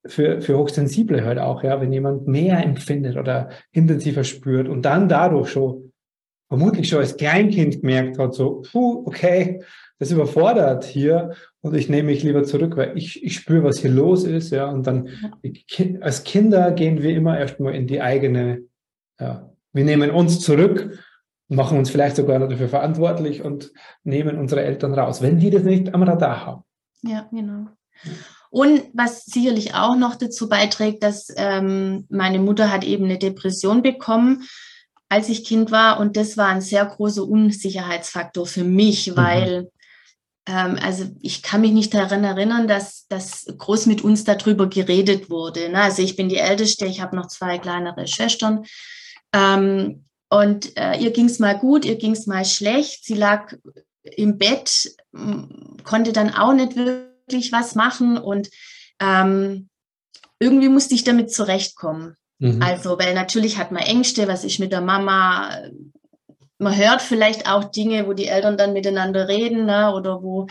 [0.06, 5.08] für, für Hochsensible halt auch, ja, wenn jemand mehr empfindet oder intensiver spürt und dann
[5.08, 5.91] dadurch schon,
[6.49, 9.63] vermutlich schon als Kleinkind gemerkt hat, so, puh, okay,
[9.99, 13.91] das überfordert hier und ich nehme mich lieber zurück, weil ich, ich spüre, was hier
[13.91, 15.10] los ist, ja, und dann
[16.01, 18.63] als Kinder gehen wir immer erstmal in die eigene,
[19.19, 20.97] ja, wir nehmen uns zurück
[21.53, 23.71] machen uns vielleicht sogar dafür verantwortlich und
[24.03, 26.63] nehmen unsere Eltern raus, wenn die das nicht am Radar haben.
[27.01, 27.67] Ja, genau.
[28.49, 33.82] Und was sicherlich auch noch dazu beiträgt, dass ähm, meine Mutter hat eben eine Depression
[33.82, 34.43] bekommen,
[35.10, 35.99] als ich Kind war.
[35.99, 39.17] Und das war ein sehr großer Unsicherheitsfaktor für mich, mhm.
[39.17, 39.67] weil ähm,
[40.45, 45.69] also ich kann mich nicht daran erinnern, dass, dass groß mit uns darüber geredet wurde.
[45.69, 45.82] Ne?
[45.82, 48.65] Also ich bin die Älteste, ich habe noch zwei kleinere Schwestern.
[49.34, 53.06] Ähm, und äh, ihr ging es mal gut, ihr ging es mal schlecht.
[53.06, 53.53] Sie lag
[54.03, 54.95] im Bett,
[55.84, 58.49] konnte dann auch nicht wirklich was machen und
[58.99, 59.69] ähm,
[60.39, 62.15] irgendwie musste ich damit zurechtkommen.
[62.39, 62.62] Mhm.
[62.62, 65.58] Also, weil natürlich hat man Ängste, was ist mit der Mama?
[66.63, 69.93] Man hört vielleicht auch Dinge, wo die Eltern dann miteinander reden ne?
[69.93, 70.47] oder wo,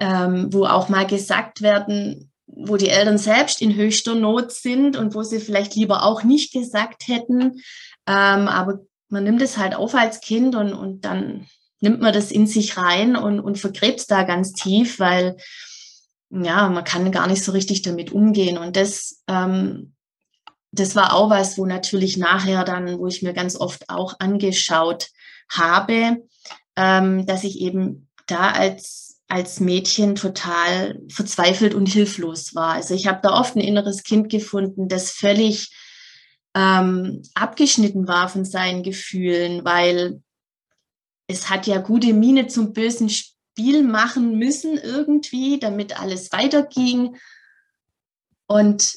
[0.00, 5.14] ähm, wo auch mal gesagt werden, wo die Eltern selbst in höchster Not sind und
[5.14, 7.60] wo sie vielleicht lieber auch nicht gesagt hätten.
[8.06, 11.46] Ähm, aber man nimmt es halt auf als Kind und, und dann
[11.80, 15.36] nimmt man das in sich rein und, und vergräbt es da ganz tief, weil
[16.30, 18.58] ja, man kann gar nicht so richtig damit umgehen.
[18.58, 19.94] Und das, ähm,
[20.72, 25.08] das war auch was, wo natürlich nachher dann, wo ich mir ganz oft auch angeschaut
[25.50, 26.24] habe,
[26.76, 32.74] ähm, dass ich eben da als, als Mädchen total verzweifelt und hilflos war.
[32.74, 35.74] Also ich habe da oft ein inneres Kind gefunden, das völlig
[36.54, 40.22] ähm, abgeschnitten war von seinen Gefühlen, weil
[41.26, 47.16] es hat ja gute Miene zum bösen Spiel machen müssen irgendwie, damit alles weiterging.
[48.46, 48.94] Und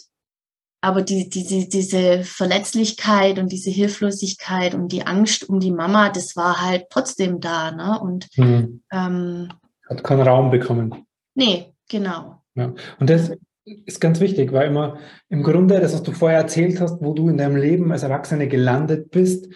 [0.81, 6.35] aber die, die, diese Verletzlichkeit und diese Hilflosigkeit und die Angst um die Mama, das
[6.35, 7.71] war halt trotzdem da.
[7.71, 7.99] Ne?
[7.99, 8.81] Und mhm.
[8.91, 9.49] ähm,
[9.87, 11.05] hat keinen Raum bekommen.
[11.35, 12.41] Nee, genau.
[12.55, 12.73] Ja.
[12.99, 13.31] Und das,
[13.63, 14.97] ist ganz wichtig, weil immer
[15.29, 18.47] im Grunde, das, was du vorher erzählt hast, wo du in deinem Leben als Erwachsene
[18.47, 19.53] gelandet bist,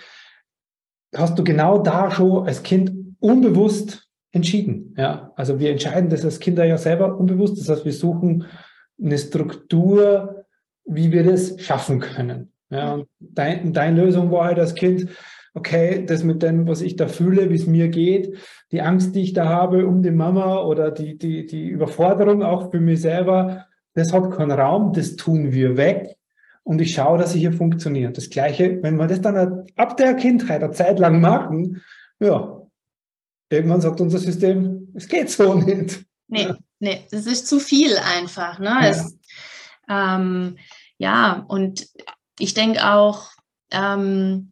[1.16, 4.94] hast du genau da schon als Kind unbewusst entschieden.
[4.98, 7.60] Ja, also wir entscheiden das als Kinder ja selber unbewusst.
[7.60, 8.46] Das heißt, wir suchen
[9.02, 10.35] eine Struktur,
[10.86, 12.52] wie wir das schaffen können.
[12.70, 15.08] Ja, und dein, deine Lösung war halt als Kind,
[15.54, 18.38] okay, das mit dem, was ich da fühle, wie es mir geht,
[18.72, 22.72] die Angst, die ich da habe um die Mama oder die, die, die Überforderung auch
[22.72, 26.18] für mich selber, das hat keinen Raum, das tun wir weg
[26.64, 28.18] und ich schaue, dass es hier funktioniert.
[28.18, 31.82] Das Gleiche, wenn wir das dann ab der Kindheit eine Zeit lang machen,
[32.20, 32.62] ja,
[33.50, 36.06] irgendwann sagt unser System, es geht so nicht.
[36.28, 36.48] Nee,
[36.80, 38.60] nee, das ist zu viel einfach.
[38.60, 38.66] Ne?
[38.66, 38.88] Ja.
[38.88, 39.18] Es,
[39.90, 40.58] ähm,
[40.98, 41.88] ja, und
[42.40, 43.32] ich denke auch,
[43.72, 44.52] ähm,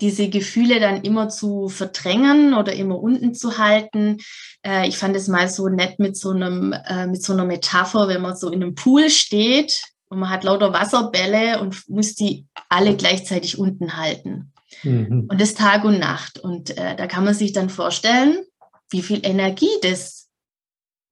[0.00, 4.18] diese Gefühle dann immer zu verdrängen oder immer unten zu halten.
[4.62, 8.08] Äh, ich fand es mal so nett mit so einem, äh, mit so einer Metapher,
[8.08, 12.46] wenn man so in einem Pool steht und man hat lauter Wasserbälle und muss die
[12.68, 14.52] alle gleichzeitig unten halten.
[14.82, 15.28] Mhm.
[15.30, 16.38] Und das Tag und Nacht.
[16.38, 18.44] Und äh, da kann man sich dann vorstellen,
[18.90, 20.28] wie viel Energie das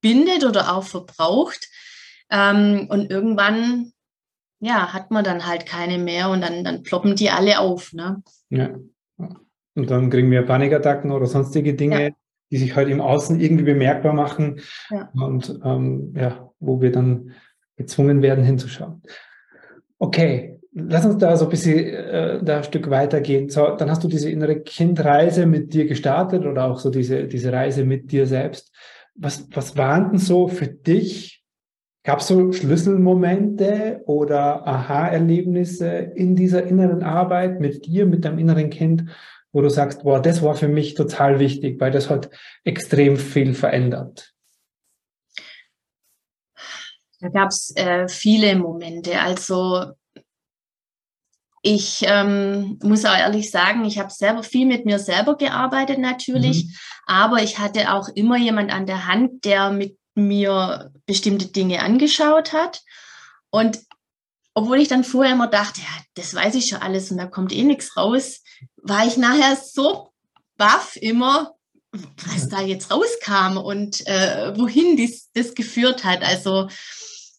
[0.01, 1.69] bindet oder auch verbraucht.
[2.33, 3.93] Ähm, und irgendwann
[4.63, 7.93] ja, hat man dann halt keine mehr und dann, dann ploppen die alle auf.
[7.93, 8.23] Ne?
[8.49, 8.71] Ja.
[9.75, 12.11] Und dann kriegen wir Panikattacken oder sonstige Dinge, ja.
[12.53, 15.11] die sich halt im Außen irgendwie bemerkbar machen ja.
[15.15, 17.33] und ähm, ja, wo wir dann
[17.77, 19.03] gezwungen werden hinzuschauen.
[19.99, 23.49] Okay, lass uns da so ein bisschen äh, da ein Stück weitergehen.
[23.49, 27.53] So, dann hast du diese innere Kindreise mit dir gestartet oder auch so diese, diese
[27.53, 28.73] Reise mit dir selbst.
[29.17, 31.42] was, was waren denn so für dich?
[32.05, 38.71] Gab es so Schlüsselmomente oder Aha-Erlebnisse in dieser inneren Arbeit mit dir, mit deinem inneren
[38.71, 39.05] Kind,
[39.53, 42.31] wo du sagst, boah, das war für mich total wichtig, weil das hat
[42.65, 44.33] extrem viel verändert?
[47.21, 49.21] Da gab es äh, viele Momente.
[49.21, 49.93] Also
[51.63, 56.65] ich ähm, muss auch ehrlich sagen, ich habe selber viel mit mir selber gearbeitet natürlich,
[56.65, 56.71] mhm.
[57.07, 62.53] aber ich hatte auch immer jemand an der Hand, der mit mir bestimmte Dinge angeschaut
[62.53, 62.83] hat.
[63.51, 63.81] Und
[64.55, 67.53] obwohl ich dann vorher immer dachte, ja, das weiß ich schon alles und da kommt
[67.53, 68.43] eh nichts raus,
[68.77, 70.13] war ich nachher so
[70.57, 71.55] baff immer,
[71.93, 76.23] was da jetzt rauskam und äh, wohin dies, das geführt hat.
[76.23, 76.69] Also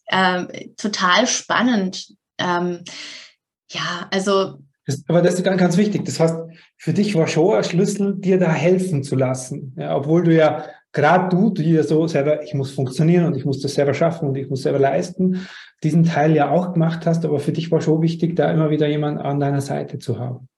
[0.06, 2.14] äh, total spannend.
[2.38, 2.84] Ähm,
[3.70, 4.58] ja, also.
[4.86, 6.04] Das, aber das ist ganz, ganz wichtig.
[6.04, 6.36] Das heißt,
[6.76, 9.74] für dich war schon ein Schlüssel, dir da helfen zu lassen.
[9.78, 13.44] Ja, obwohl du ja, gerade du, die ja so selber, ich muss funktionieren und ich
[13.44, 15.46] muss das selber schaffen und ich muss selber leisten,
[15.82, 17.24] diesen Teil ja auch gemacht hast.
[17.26, 20.48] Aber für dich war schon wichtig, da immer wieder jemand an deiner Seite zu haben.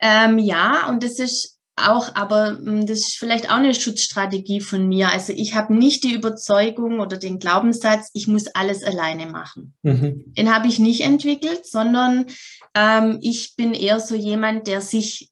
[0.00, 4.88] Ähm, ja, und das ist auch, aber hm, das ist vielleicht auch eine Schutzstrategie von
[4.88, 5.10] mir.
[5.10, 9.74] Also ich habe nicht die Überzeugung oder den Glaubenssatz, ich muss alles alleine machen.
[9.82, 10.32] Mhm.
[10.36, 12.26] Den habe ich nicht entwickelt, sondern
[12.74, 15.30] ähm, ich bin eher so jemand, der sich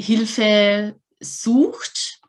[0.00, 2.20] Hilfe sucht.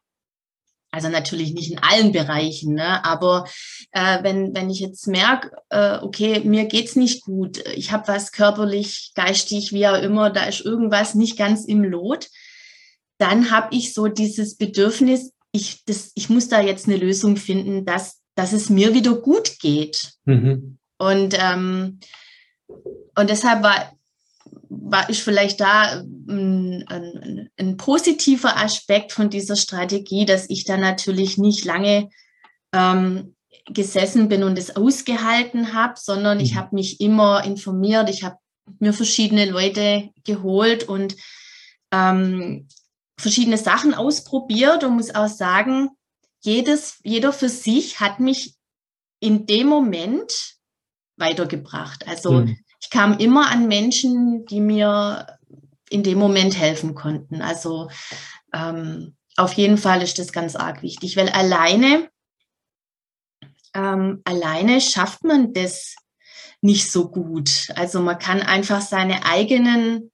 [0.95, 3.03] Also natürlich nicht in allen Bereichen, ne?
[3.03, 3.43] aber
[3.91, 8.31] äh, wenn, wenn ich jetzt merke, äh, okay, mir geht's nicht gut, ich habe was
[8.31, 12.29] körperlich, geistig, wie auch immer, da ist irgendwas nicht ganz im Lot,
[13.17, 17.83] dann habe ich so dieses Bedürfnis, ich, das, ich muss da jetzt eine Lösung finden,
[17.83, 20.13] dass, dass es mir wieder gut geht.
[20.23, 20.77] Mhm.
[20.97, 21.99] Und, ähm,
[22.69, 23.91] und deshalb war,
[24.69, 30.77] war ich vielleicht da ein, ein, ein, positiver Aspekt von dieser Strategie, dass ich da
[30.77, 32.09] natürlich nicht lange
[32.73, 33.35] ähm,
[33.67, 36.43] gesessen bin und es ausgehalten habe, sondern mhm.
[36.43, 38.37] ich habe mich immer informiert, ich habe
[38.79, 41.15] mir verschiedene Leute geholt und
[41.91, 42.67] ähm,
[43.17, 45.89] verschiedene Sachen ausprobiert und muss auch sagen,
[46.41, 48.55] jedes, jeder für sich hat mich
[49.19, 50.57] in dem Moment
[51.17, 52.07] weitergebracht.
[52.07, 52.57] Also mhm.
[52.85, 55.25] Ich kam immer an Menschen, die mir
[55.89, 57.41] in dem Moment helfen konnten.
[57.41, 57.89] Also
[58.53, 62.09] ähm, auf jeden Fall ist das ganz arg wichtig, weil alleine,
[63.73, 65.95] ähm, alleine schafft man das
[66.61, 67.69] nicht so gut.
[67.75, 70.11] Also man kann einfach seine eigenen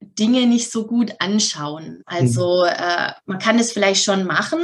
[0.00, 2.02] Dinge nicht so gut anschauen.
[2.06, 2.70] Also mhm.
[2.70, 4.60] äh, man kann es vielleicht schon machen,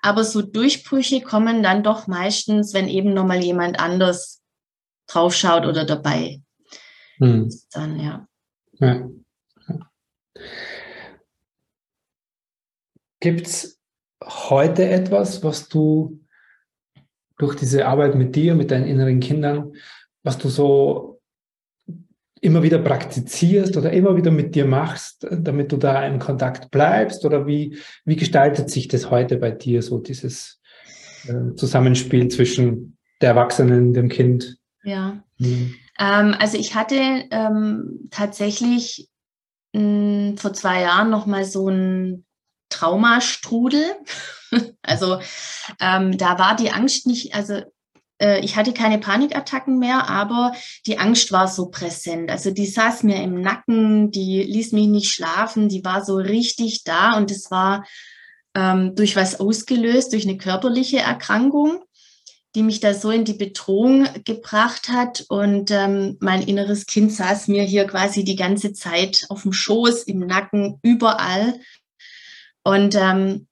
[0.00, 4.41] aber so Durchbrüche kommen dann doch meistens, wenn eben nochmal jemand anders
[5.06, 6.40] draufschaut oder dabei.
[7.18, 7.50] Mhm.
[7.72, 8.28] Dann, ja.
[8.80, 9.08] ja.
[13.20, 13.80] Gibt es
[14.24, 16.20] heute etwas, was du
[17.38, 19.72] durch diese Arbeit mit dir, mit deinen inneren Kindern,
[20.22, 21.20] was du so
[22.40, 27.24] immer wieder praktizierst oder immer wieder mit dir machst, damit du da im Kontakt bleibst?
[27.24, 30.60] Oder wie, wie gestaltet sich das heute bei dir, so dieses
[31.28, 34.58] äh, Zusammenspiel zwischen der Erwachsenen, dem Kind?
[34.84, 35.74] Ja, mhm.
[35.98, 36.96] ähm, also ich hatte
[37.30, 39.08] ähm, tatsächlich
[39.72, 42.24] mh, hm, vor zwei Jahren nochmal so ein
[42.68, 43.94] Traumastrudel.
[44.82, 45.20] also
[45.80, 47.62] ähm, da war die Angst nicht, also
[48.22, 50.52] äh, ich hatte keine Panikattacken mehr, aber
[50.86, 52.30] die Angst war so präsent.
[52.30, 56.84] Also die saß mir im Nacken, die ließ mich nicht schlafen, die war so richtig
[56.84, 57.84] da und es war
[58.54, 61.82] ähm, durch was ausgelöst, durch eine körperliche Erkrankung,
[62.54, 65.24] die mich da so in die Bedrohung gebracht hat.
[65.28, 70.04] Und ähm, mein inneres Kind saß mir hier quasi die ganze Zeit auf dem Schoß,
[70.04, 71.60] im Nacken, überall.
[72.62, 73.48] Und ähm,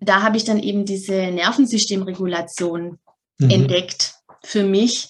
[0.00, 2.98] da habe ich dann eben diese Nervensystemregulation
[3.38, 3.50] mhm.
[3.50, 5.08] entdeckt für mich.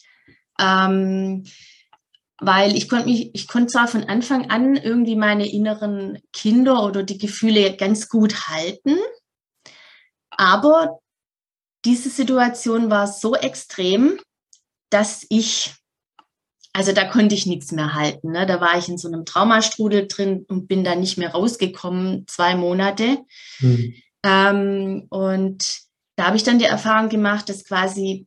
[0.61, 1.45] Ähm,
[2.41, 7.03] weil ich konnte mich, ich konnte zwar von Anfang an irgendwie meine inneren Kinder oder
[7.03, 8.97] die Gefühle ganz gut halten,
[10.31, 11.01] aber
[11.85, 14.19] diese Situation war so extrem,
[14.91, 15.75] dass ich,
[16.73, 18.33] also da konnte ich nichts mehr halten.
[18.33, 18.47] Ne?
[18.47, 22.57] Da war ich in so einem Traumastrudel drin und bin da nicht mehr rausgekommen, zwei
[22.57, 23.19] Monate.
[23.61, 23.95] Mhm.
[24.25, 25.81] Ähm, und
[26.17, 28.27] da habe ich dann die Erfahrung gemacht, dass quasi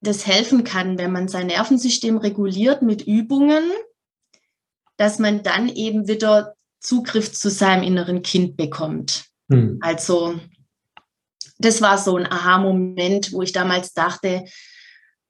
[0.00, 3.62] das helfen kann, wenn man sein Nervensystem reguliert mit Übungen,
[4.96, 9.26] dass man dann eben wieder Zugriff zu seinem inneren Kind bekommt.
[9.48, 9.78] Hm.
[9.80, 10.40] Also
[11.64, 14.44] das war so ein Aha-Moment, wo ich damals dachte,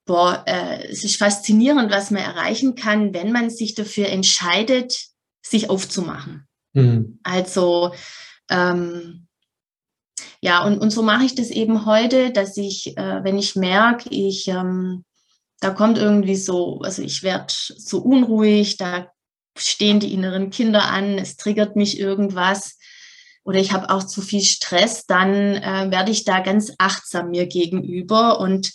[0.04, 5.06] boah, äh, es ist faszinierend, was man erreichen kann, wenn man sich dafür entscheidet,
[5.44, 6.46] sich aufzumachen.
[6.74, 7.20] Hm.
[7.22, 7.94] Also
[8.50, 9.28] ähm,
[10.40, 14.08] ja, und, und so mache ich das eben heute, dass ich, äh, wenn ich merke,
[14.10, 15.04] ich, ähm,
[15.60, 19.12] da kommt irgendwie so, also ich werde so unruhig, da
[19.56, 22.78] stehen die inneren Kinder an, es triggert mich irgendwas
[23.44, 27.46] oder ich habe auch zu viel Stress, dann äh, werde ich da ganz achtsam mir
[27.46, 28.72] gegenüber und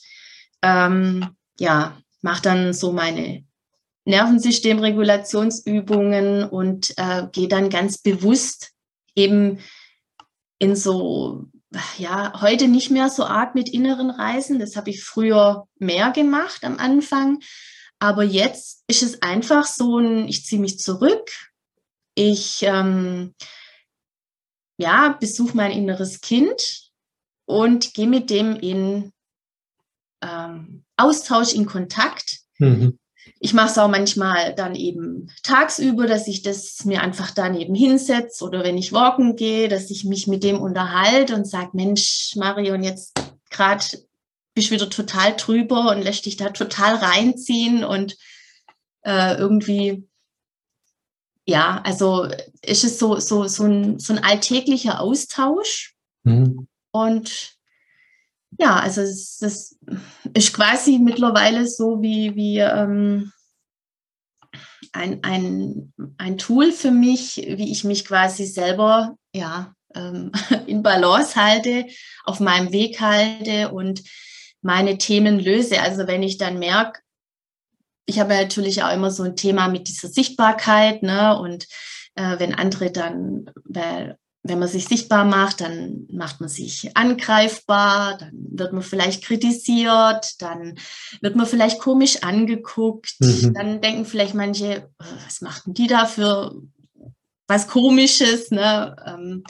[0.62, 3.46] ähm, ja, mache dann so meine
[4.06, 8.72] Nervensystemregulationsübungen und äh, gehe dann ganz bewusst
[9.16, 9.60] eben
[10.60, 11.46] in so,
[11.98, 14.60] ja, heute nicht mehr so arg mit inneren Reisen.
[14.60, 17.40] Das habe ich früher mehr gemacht am Anfang.
[18.00, 21.30] Aber jetzt ist es einfach so ein, ich ziehe mich zurück.
[22.16, 23.36] Ich ähm,
[24.78, 26.92] ja, besuche mein inneres Kind
[27.46, 29.12] und gehe mit dem in
[30.22, 32.40] ähm, Austausch, in Kontakt.
[32.60, 32.98] Mhm.
[33.40, 38.44] Ich mache es auch manchmal dann eben tagsüber, dass ich das mir einfach daneben hinsetze
[38.44, 42.84] oder wenn ich walken gehe, dass ich mich mit dem unterhalte und sage, Mensch, Marion,
[42.84, 43.86] jetzt gerade
[44.54, 48.18] bist du wieder total drüber und lässt dich da total reinziehen und
[49.04, 50.07] äh, irgendwie,
[51.48, 52.28] ja, also
[52.62, 55.96] ist es so, so, so, ein, so ein alltäglicher Austausch.
[56.24, 56.68] Mhm.
[56.92, 57.56] Und
[58.60, 59.78] ja, also es, das
[60.34, 63.32] ist quasi mittlerweile so wie, wie ähm,
[64.92, 70.32] ein, ein, ein Tool für mich, wie ich mich quasi selber ja, ähm,
[70.68, 71.86] in Balance halte,
[72.26, 74.04] auf meinem Weg halte und
[74.62, 75.82] meine Themen löse.
[75.82, 77.00] Also wenn ich dann merke,
[78.08, 81.38] ich habe natürlich auch immer so ein Thema mit dieser Sichtbarkeit, ne?
[81.38, 81.68] Und
[82.16, 88.18] äh, wenn andere dann, weil wenn man sich sichtbar macht, dann macht man sich angreifbar,
[88.18, 90.80] dann wird man vielleicht kritisiert, dann
[91.22, 93.54] wird man vielleicht komisch angeguckt, mhm.
[93.54, 94.84] dann denken vielleicht manche, äh,
[95.26, 96.56] was machten die da für
[97.48, 98.96] was Komisches, ne?
[99.06, 99.44] Ähm,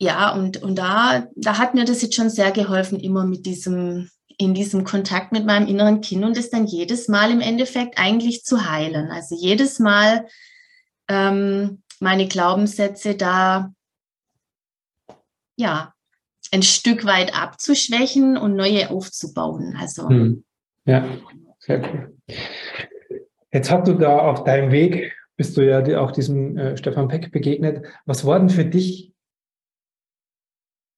[0.00, 4.10] ja, und, und da, da hat mir das jetzt schon sehr geholfen, immer mit diesem,
[4.38, 8.44] in diesem Kontakt mit meinem inneren Kind und es dann jedes Mal im Endeffekt eigentlich
[8.44, 9.10] zu heilen.
[9.10, 10.26] Also jedes Mal
[11.08, 13.72] ähm, meine Glaubenssätze da
[15.56, 15.92] ja
[16.52, 19.76] ein Stück weit abzuschwächen und neue aufzubauen.
[19.78, 20.44] Also hm.
[20.84, 21.06] ja,
[21.58, 22.16] sehr cool.
[23.52, 27.30] Jetzt hast du da auf deinem Weg, bist du ja auch diesem äh, Stefan Peck
[27.32, 27.86] begegnet.
[28.04, 29.13] Was war denn für dich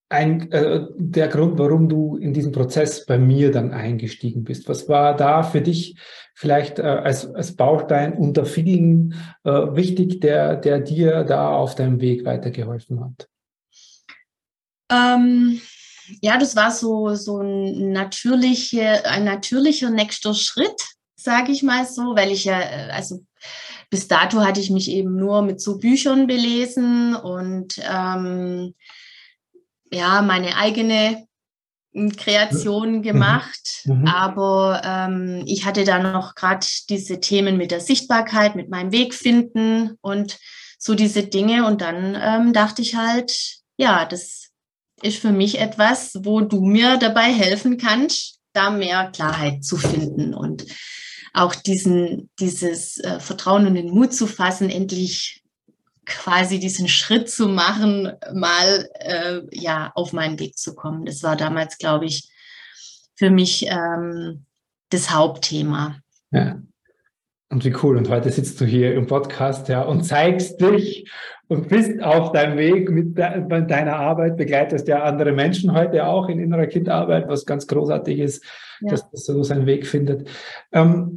[0.08, 4.68] ein, äh, der Grund, warum du in diesen Prozess bei mir dann eingestiegen bist?
[4.68, 5.96] Was war da für dich
[6.34, 9.14] vielleicht äh, als, als Baustein unter vielen
[9.44, 13.28] äh, wichtig, der, der dir da auf deinem Weg weitergeholfen hat?
[14.90, 15.60] Ähm,
[16.22, 22.14] ja, das war so, so ein, natürliche, ein natürlicher nächster Schritt, sage ich mal so,
[22.14, 23.24] weil ich ja, äh, also
[23.90, 28.74] bis dato hatte ich mich eben nur mit so Büchern belesen und ähm,
[29.90, 31.26] ja, meine eigene
[31.92, 33.02] hm, Kreation mhm.
[33.02, 34.06] gemacht, mhm.
[34.06, 39.14] aber ähm, ich hatte dann noch gerade diese Themen mit der Sichtbarkeit, mit meinem Weg
[39.14, 40.38] finden und
[40.78, 43.34] so diese Dinge und dann ähm, dachte ich halt,
[43.76, 44.50] ja, das
[45.02, 50.34] ist für mich etwas, wo du mir dabei helfen kannst, da mehr Klarheit zu finden
[50.34, 50.66] und
[51.34, 55.42] auch diesen, dieses äh, Vertrauen und den Mut zu fassen, endlich
[56.06, 61.04] quasi diesen Schritt zu machen, mal äh, ja auf meinen Weg zu kommen.
[61.04, 62.30] Das war damals, glaube ich,
[63.16, 64.44] für mich ähm,
[64.90, 65.96] das Hauptthema.
[66.30, 66.60] Ja.
[67.48, 67.96] Und wie cool.
[67.96, 71.08] Und heute sitzt du hier im Podcast ja, und zeigst dich
[71.46, 76.28] und bist auf deinem Weg mit de deiner Arbeit, begleitest ja andere Menschen heute auch
[76.28, 78.44] in innerer Kindarbeit, was ganz großartig ist,
[78.80, 78.90] ja.
[78.90, 80.28] dass das so seinen Weg findet.
[80.72, 81.16] Ähm,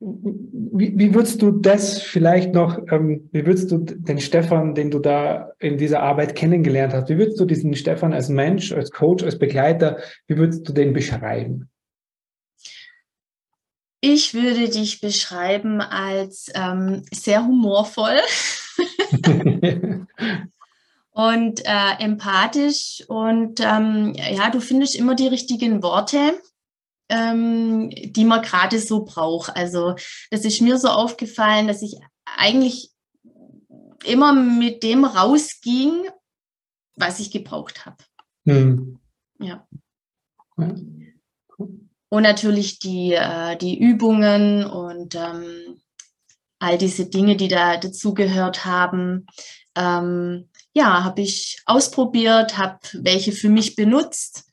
[0.00, 4.98] wie, wie würdest du das vielleicht noch, ähm, wie würdest du den Stefan, den du
[4.98, 9.22] da in dieser Arbeit kennengelernt hast, wie würdest du diesen Stefan als Mensch, als Coach,
[9.22, 11.68] als Begleiter, wie würdest du den beschreiben?
[14.00, 18.16] Ich würde dich beschreiben als ähm, sehr humorvoll
[21.10, 26.40] und äh, empathisch und ähm, ja, du findest immer die richtigen Worte
[27.10, 29.54] ähm, die man gerade so braucht.
[29.56, 29.96] Also
[30.30, 32.90] das ist mir so aufgefallen, dass ich eigentlich
[34.04, 36.08] immer mit dem rausging,
[36.94, 37.96] was ich gebraucht habe.
[38.46, 38.98] Hm.
[39.40, 39.66] Ja.
[40.56, 45.80] Und natürlich die, äh, die Übungen und ähm,
[46.60, 49.26] all diese Dinge, die da dazugehört haben.
[49.74, 54.50] Ähm, ja, habe ich ausprobiert, habe welche für mich benutzt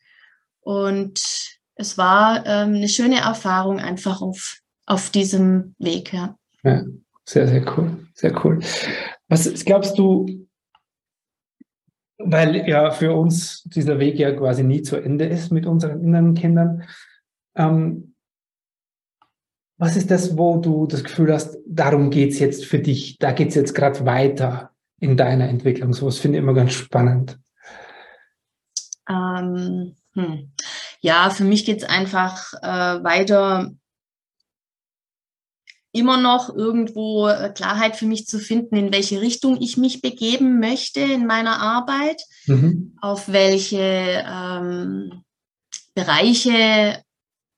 [0.62, 6.14] und es war ähm, eine schöne Erfahrung einfach auf, auf diesem Weg.
[6.14, 6.36] Ja.
[6.64, 6.84] ja,
[7.24, 8.08] sehr, sehr cool.
[8.14, 8.60] Sehr cool.
[9.30, 10.48] Was glaubst du,
[12.18, 16.34] weil ja für uns dieser Weg ja quasi nie zu Ende ist mit unseren inneren
[16.34, 16.84] Kindern.
[17.56, 18.16] Ähm,
[19.78, 23.32] was ist das, wo du das Gefühl hast, darum geht es jetzt für dich, da
[23.32, 25.94] geht es jetzt gerade weiter in deiner Entwicklung?
[25.94, 27.40] So was finde ich immer ganz spannend.
[29.08, 30.52] Ähm, hm.
[31.02, 33.72] Ja, für mich geht es einfach äh, weiter
[35.92, 40.60] immer noch irgendwo äh, Klarheit für mich zu finden, in welche Richtung ich mich begeben
[40.60, 42.98] möchte in meiner Arbeit, mhm.
[43.02, 45.24] auf welche ähm,
[45.96, 47.04] Bereiche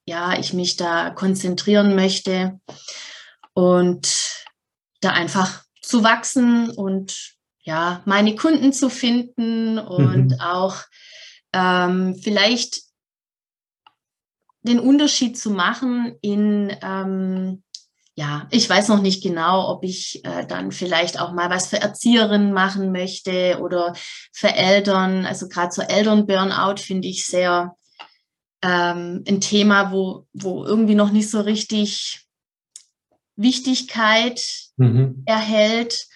[0.05, 2.59] ja, ich mich da konzentrieren möchte
[3.53, 4.45] und
[5.01, 10.39] da einfach zu wachsen und ja, meine Kunden zu finden und mhm.
[10.39, 10.77] auch
[11.53, 12.88] ähm, vielleicht
[14.61, 17.63] den Unterschied zu machen in ähm,
[18.19, 21.79] ja, ich weiß noch nicht genau, ob ich äh, dann vielleicht auch mal was für
[21.79, 23.93] Erzieherinnen machen möchte oder
[24.33, 25.25] für Eltern.
[25.25, 27.77] Also gerade so Eltern-Burnout finde ich sehr
[28.61, 32.25] ähm, ein Thema, wo, wo irgendwie noch nicht so richtig
[33.37, 34.43] Wichtigkeit
[34.75, 35.23] mhm.
[35.25, 36.07] erhält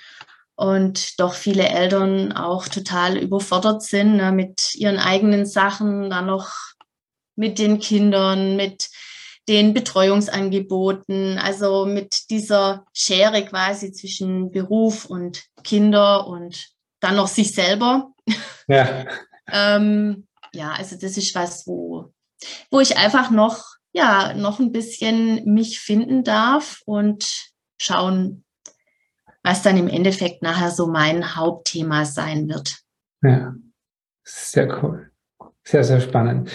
[0.55, 6.53] und doch viele Eltern auch total überfordert sind ne, mit ihren eigenen Sachen, dann noch
[7.35, 8.89] mit den Kindern, mit
[9.47, 16.69] den Betreuungsangeboten, also mit dieser Schere quasi zwischen Beruf und Kinder und
[16.99, 18.13] dann noch sich selber.
[18.67, 19.05] Ja.
[19.51, 22.13] ähm, ja, also das ist was, wo,
[22.71, 28.45] wo ich einfach noch, ja, noch ein bisschen mich finden darf und schauen,
[29.43, 32.77] was dann im Endeffekt nachher so mein Hauptthema sein wird.
[33.21, 33.53] Ja,
[34.23, 35.11] sehr cool.
[35.65, 36.49] Sehr, sehr spannend.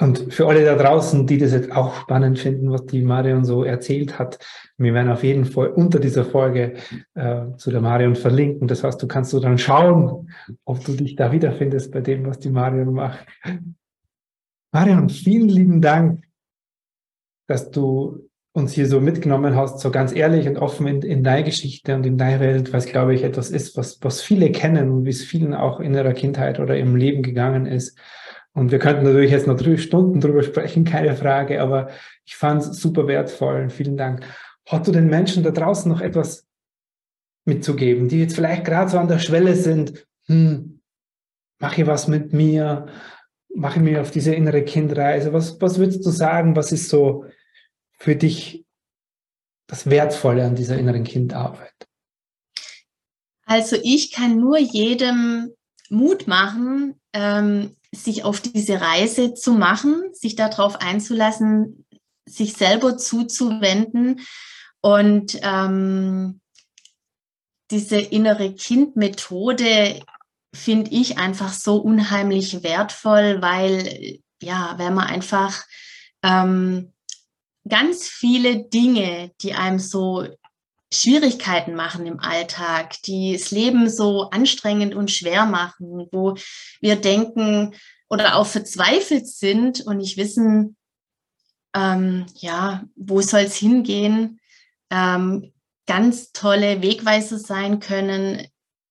[0.00, 3.64] Und für alle da draußen, die das jetzt auch spannend finden, was die Marion so
[3.64, 4.38] erzählt hat,
[4.78, 6.74] wir werden auf jeden Fall unter dieser Folge
[7.14, 8.66] äh, zu der Marion verlinken.
[8.66, 10.30] Das heißt, du kannst so dann schauen,
[10.64, 13.26] ob du dich da wiederfindest bei dem, was die Marion macht.
[14.72, 16.24] Marion, vielen lieben Dank,
[17.46, 21.44] dass du uns hier so mitgenommen hast, so ganz ehrlich und offen in, in deine
[21.44, 25.04] Geschichte und in deine Welt, was glaube ich etwas ist, was, was viele kennen und
[25.04, 27.98] wie es vielen auch in ihrer Kindheit oder im Leben gegangen ist.
[28.52, 31.90] Und wir könnten natürlich jetzt noch drei Stunden drüber sprechen, keine Frage, aber
[32.24, 33.70] ich fand es super wertvoll.
[33.70, 34.24] Vielen Dank.
[34.66, 36.46] Hast du den Menschen da draußen noch etwas
[37.44, 40.06] mitzugeben, die jetzt vielleicht gerade so an der Schwelle sind?
[40.26, 40.80] Hm,
[41.58, 42.86] mache ich was mit mir?
[43.54, 45.32] Mache mir auf diese innere Kindreise?
[45.32, 46.56] Was, was würdest du sagen?
[46.56, 47.24] Was ist so
[47.98, 48.64] für dich
[49.66, 51.74] das Wertvolle an dieser inneren Kindarbeit?
[53.44, 55.52] Also ich kann nur jedem
[55.88, 61.86] Mut machen, ähm, sich auf diese Reise zu machen, sich darauf einzulassen,
[62.26, 64.20] sich selber zuzuwenden
[64.80, 66.40] und ähm,
[67.70, 70.00] diese innere Kindmethode
[70.54, 75.64] finde ich einfach so unheimlich wertvoll, weil ja, wenn man einfach
[76.22, 76.92] ähm,
[77.68, 80.26] ganz viele Dinge, die einem so
[80.92, 86.36] Schwierigkeiten machen im Alltag, die das Leben so anstrengend und schwer machen, wo
[86.80, 87.74] wir denken
[88.08, 90.76] oder auch verzweifelt sind und nicht wissen,
[91.74, 94.40] ähm, ja, wo soll es hingehen,
[94.90, 95.52] ähm,
[95.86, 98.46] ganz tolle Wegweiser sein können.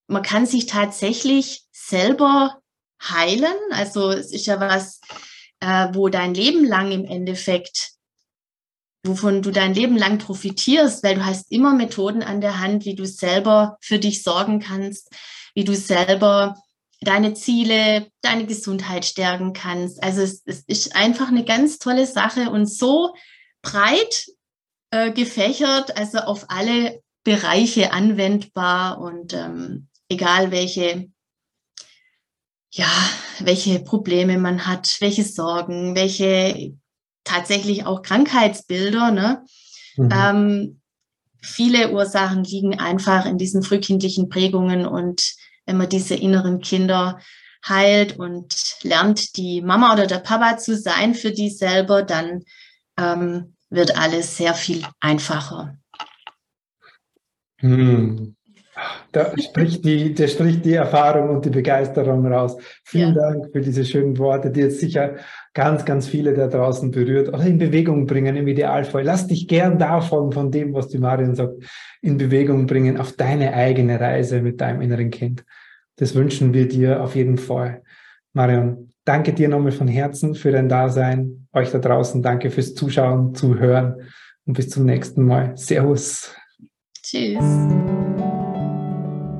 [0.07, 2.61] Man kann sich tatsächlich selber
[3.01, 3.57] heilen.
[3.71, 5.01] Also es ist ja was,
[5.59, 7.91] äh, wo dein Leben lang im Endeffekt
[9.09, 12.95] wovon du dein Leben lang profitierst, weil du hast immer Methoden an der Hand, wie
[12.95, 15.09] du selber für dich sorgen kannst,
[15.53, 16.55] wie du selber
[17.01, 20.01] deine Ziele, deine Gesundheit stärken kannst.
[20.03, 23.13] Also es, es ist einfach eine ganz tolle Sache und so
[23.61, 24.27] breit
[24.91, 31.09] äh, gefächert, also auf alle Bereiche anwendbar und ähm, egal welche
[32.71, 32.91] ja,
[33.39, 36.75] welche Probleme man hat, welche Sorgen, welche
[37.23, 39.11] tatsächlich auch Krankheitsbilder.
[39.11, 39.45] Ne?
[39.97, 40.09] Mhm.
[40.11, 40.81] Ähm,
[41.41, 47.19] viele Ursachen liegen einfach in diesen frühkindlichen Prägungen und wenn man diese inneren Kinder
[47.67, 52.43] heilt und lernt, die Mama oder der Papa zu sein für die selber, dann
[52.97, 55.77] ähm, wird alles sehr viel einfacher.
[57.59, 58.35] Hm.
[59.11, 62.57] Da spricht, die, da spricht die Erfahrung und die Begeisterung raus.
[62.83, 63.21] Vielen ja.
[63.21, 65.15] Dank für diese schönen Worte, die jetzt sicher
[65.53, 69.03] ganz, ganz viele da draußen berührt oder in Bewegung bringen im Idealfall.
[69.03, 71.55] Lass dich gern davon, von dem, was die Marion sagt,
[72.01, 75.43] in Bewegung bringen auf deine eigene Reise mit deinem inneren Kind.
[75.95, 77.81] Das wünschen wir dir auf jeden Fall.
[78.33, 81.47] Marion, danke dir nochmal von Herzen für dein Dasein.
[81.51, 83.95] Euch da draußen danke fürs Zuschauen, Zuhören
[84.45, 85.57] und bis zum nächsten Mal.
[85.57, 86.33] Servus.
[87.03, 88.08] Tschüss.